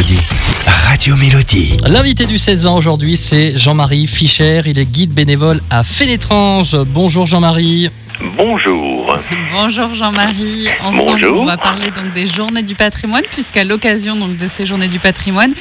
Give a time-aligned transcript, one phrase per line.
[0.00, 0.20] Mélodie.
[0.86, 1.76] Radio Mélodie.
[1.86, 4.62] L'invité du 16 ans aujourd'hui, c'est Jean-Marie Fischer.
[4.64, 6.74] Il est guide bénévole à Fénétrange.
[6.86, 7.90] Bonjour Jean-Marie.
[8.38, 9.14] Bonjour.
[9.52, 10.68] Bonjour Jean-Marie.
[10.82, 11.42] Ensemble, Bonjour.
[11.42, 15.00] on va parler donc des journées du patrimoine, puisqu'à l'occasion donc de ces journées du
[15.00, 15.52] patrimoine,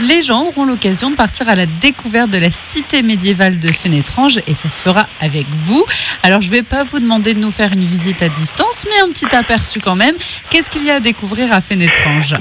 [0.00, 4.40] les gens auront l'occasion de partir à la découverte de la cité médiévale de Fénétrange
[4.48, 5.86] et ça se fera avec vous.
[6.24, 9.12] Alors je vais pas vous demander de nous faire une visite à distance, mais un
[9.12, 10.16] petit aperçu quand même.
[10.50, 12.34] Qu'est-ce qu'il y a à découvrir à Fénétrange?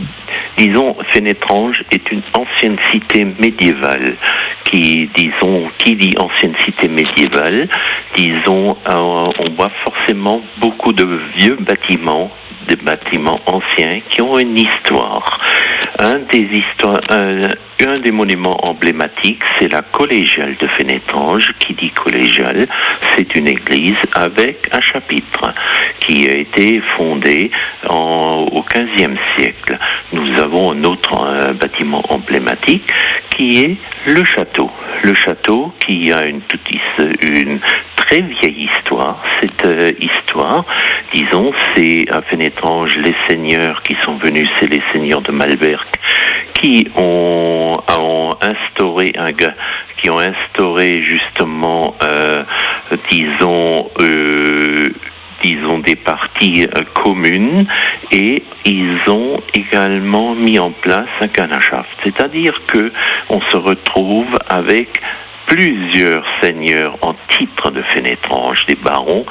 [0.57, 4.16] Disons, Fénétrange est une ancienne cité médiévale
[4.66, 7.67] qui, disons, qui dit ancienne cité médiévale,
[8.16, 11.05] disons, euh, on voit forcément beaucoup de
[11.38, 12.31] vieux bâtiments,
[12.67, 15.39] des bâtiments anciens qui ont une histoire.
[15.99, 16.45] Un des
[17.88, 21.45] un des monuments emblématiques, c'est la collégiale de Fénétrange.
[21.59, 22.67] Qui dit collégiale,
[23.16, 25.53] c'est une église avec un chapitre
[26.08, 27.52] qui a été fondé
[27.90, 29.77] en- au XVe siècle.
[30.14, 32.88] Nous avons un autre euh, bâtiment emblématique
[33.36, 34.70] qui est le château.
[35.04, 36.42] Le château qui a une,
[37.36, 37.59] une
[37.95, 39.23] très vieille histoire.
[39.42, 40.66] Cette euh, histoire,
[41.14, 45.86] disons, c'est à Fénétrange les seigneurs qui sont venus, c'est les seigneurs de Malberg
[46.62, 47.73] qui ont,
[48.42, 52.44] instauré un qui ont instauré justement, euh,
[53.09, 53.90] disons,
[55.45, 57.67] disons des parties euh, communes
[58.11, 62.91] et ils ont également mis en place un canashaft, c'est-à-dire que
[63.29, 64.89] on se retrouve avec
[65.45, 69.25] plusieurs seigneurs en titre de Fénétrange, des barons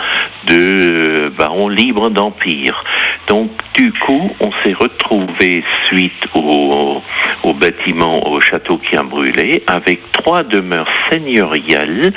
[0.47, 2.85] de euh, barons libres d'empire.
[3.27, 7.03] Donc du coup, on s'est retrouvé suite au,
[7.43, 12.13] au bâtiment, au château qui a brûlé, avec trois demeures seigneuriales,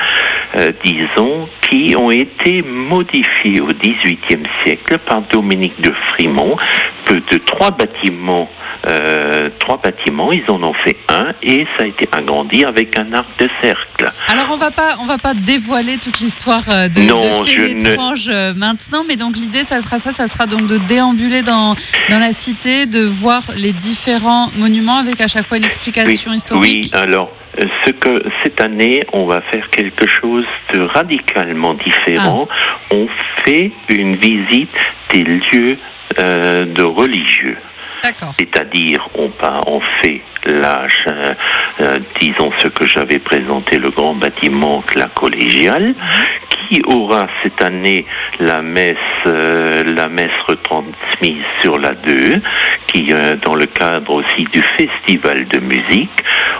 [0.57, 6.55] euh, disons, qui ont été modifiées au XVIIIe siècle par Dominique de Frimont.
[7.09, 8.49] De, de trois bâtiments,
[8.91, 13.13] euh, trois bâtiments, ils en ont fait un et ça a été agrandi avec un
[13.13, 14.11] arc de cercle.
[14.27, 18.29] Alors on va pas on va pas dévoiler toute l'histoire euh, de, Non, de ne-
[18.29, 21.75] euh, maintenant, mais donc l'idée ça sera ça, ça sera donc de déambuler dans
[22.09, 26.89] dans la cité, de voir les différents monuments avec à chaque fois une explication historique.
[26.93, 27.31] Oui, alors
[27.85, 32.47] ce que cette année on va faire quelque chose de radicalement différent.
[32.49, 32.55] Ah.
[32.91, 33.07] On
[33.45, 34.69] fait une visite
[35.13, 35.77] des lieux
[36.19, 37.57] euh, de religieux.
[38.03, 38.31] D'accord.
[38.37, 41.35] C'est-à-dire, on, part- on fait la, ch-
[41.81, 45.95] euh, disons ce que j'avais présenté, le grand bâtiment, la collégiale,
[46.69, 48.05] qui aura cette année
[48.39, 48.95] la messe,
[49.25, 52.15] euh, la messe retransmise sur la 2,
[52.93, 56.11] qui euh, dans le cadre aussi du festival de musique.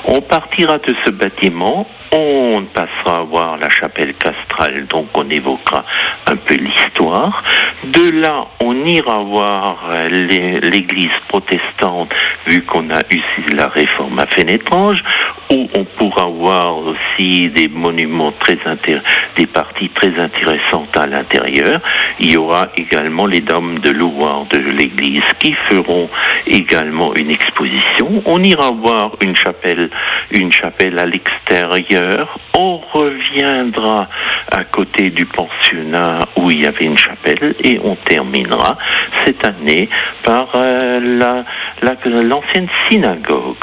[0.09, 5.83] On partira de ce bâtiment, on passera voir la chapelle castrale, donc on évoquera
[6.27, 7.43] un peu l'histoire.
[7.83, 12.13] De là, on ira voir l'église protestante,
[12.47, 13.21] vu qu'on a eu
[13.53, 15.03] la réforme à Fénétrange,
[15.53, 18.57] où on pourra voir aussi des monuments très
[19.37, 21.79] des parties très intéressantes à l'intérieur.
[22.19, 26.09] Il y aura également les dames de louvoire de l'église qui feront
[26.47, 28.21] également une exposition.
[28.25, 29.89] On ira voir une chapelle,
[30.31, 32.37] une chapelle à l'extérieur.
[32.57, 34.07] On reviendra
[34.55, 38.77] à côté du pensionnat où il y avait une chapelle et on terminera
[39.25, 39.89] cette année
[40.23, 41.45] par euh, la-
[41.81, 43.55] l'ancienne synagogue.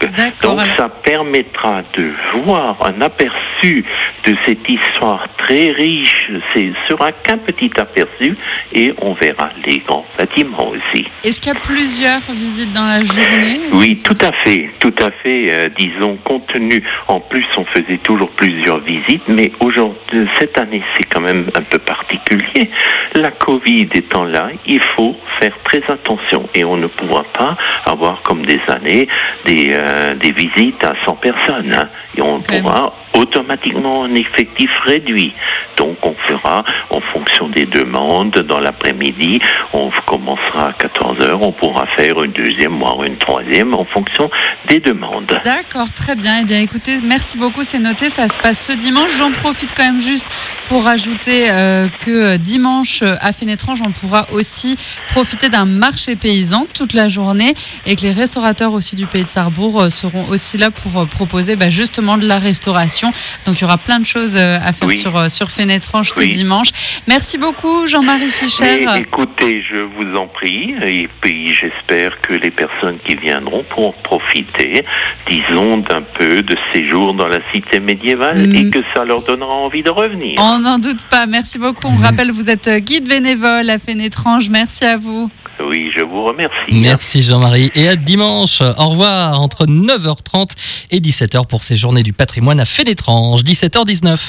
[0.43, 2.11] Donc alors- ça permettra de
[2.45, 3.85] voir un aperçu
[4.27, 6.31] de cette histoire très riche.
[6.55, 8.37] C'est sera qu'un petit aperçu
[8.73, 11.07] et on verra les grands bâtiments aussi.
[11.25, 13.61] Est-ce qu'il y a plusieurs visites dans la journée?
[13.73, 15.51] Oui, tout à fait, tout à fait.
[15.55, 20.83] euh, disons, compte tenu, en plus, on faisait toujours plusieurs visites, mais aujourd'hui, cette année,
[20.97, 22.71] c'est quand même un peu particulier.
[23.15, 28.04] La Covid étant là, il faut faire très attention et on ne pourra pas avoir
[28.45, 29.09] des années
[29.47, 31.73] des, euh, des visites à 100 personnes.
[31.77, 31.89] hein.
[32.17, 32.63] et on même.
[32.63, 35.33] pourra automatiquement un effectif réduit.
[35.77, 39.41] Donc, on fera en fonction des demandes dans l'après-midi.
[39.73, 41.43] On commencera à 14 heures.
[41.43, 44.31] On pourra faire une deuxième, voire une troisième en fonction
[44.69, 45.33] des demandes.
[45.45, 46.39] D'accord, très bien.
[46.43, 48.09] Eh bien, écoutez, merci beaucoup, c'est noté.
[48.09, 49.17] Ça se passe ce dimanche.
[49.19, 50.27] J'en profite quand même juste
[50.67, 54.77] pour rajouter euh, que dimanche euh, à Fénétrange, on pourra aussi
[55.09, 57.55] profiter d'un marché paysan toute la journée
[57.87, 61.07] et que les restaurateurs aussi du pays de Sarrebourg euh, seront aussi là pour euh,
[61.07, 63.04] proposer bah, justement de la restauration.
[63.47, 64.97] Donc, il y aura plein de choses euh, à faire Oui.
[64.97, 66.69] sur, euh, sur Fénétrange ce dimanche.
[67.07, 68.87] Merci beaucoup, Jean-Marie Fischer.
[68.87, 73.95] Mais écoutez, je vous en prie, et puis j'espère que les personnes qui viendront pourront
[74.03, 74.85] profiter,
[75.29, 78.55] disons, d'un peu de séjour dans la cité médiévale Mm.
[78.57, 80.39] et que ça leur donnera envie de revenir.
[80.41, 81.27] On n'en doute pas.
[81.27, 81.87] Merci beaucoup.
[81.89, 84.49] On rappelle, vous êtes euh, guide bénévole à Fénétrange.
[84.51, 85.31] Merci à vous.
[85.61, 86.53] Oui, je vous remercie.
[86.73, 87.71] Merci Jean-Marie.
[87.77, 88.61] Et à dimanche.
[88.61, 89.41] Au revoir.
[89.41, 90.51] Entre 9h30
[90.91, 92.94] et 17h pour ces journées du patrimoine à Fénétrange.
[92.95, 94.25] 17h19.